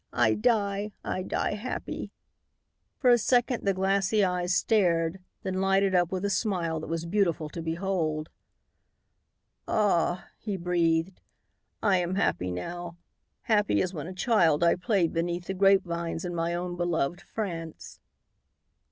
I 0.11 0.33
die 0.33 0.93
I 1.05 1.21
die 1.21 1.51
happy." 1.53 2.09
For 2.97 3.11
a 3.11 3.19
second 3.19 3.65
the 3.67 3.73
glassy 3.75 4.23
eyes 4.23 4.55
stared, 4.55 5.19
then 5.43 5.61
lighted 5.61 5.93
up 5.93 6.11
with 6.11 6.25
a 6.25 6.29
smile 6.31 6.79
that 6.79 6.87
was 6.89 7.05
beautiful 7.05 7.49
to 7.49 7.61
behold. 7.61 8.31
"Ah!" 9.67 10.29
he 10.39 10.57
breathed, 10.57 11.21
"I 11.83 11.97
am 11.97 12.15
happy 12.15 12.49
now, 12.49 12.97
happy 13.43 13.79
as 13.83 13.93
when 13.93 14.07
a 14.07 14.13
child 14.15 14.63
I 14.63 14.73
played 14.73 15.13
beneath 15.13 15.45
the 15.45 15.53
grapevines 15.53 16.25
in 16.25 16.33
my 16.33 16.55
own 16.55 16.75
beloved 16.75 17.21
France." 17.21 17.99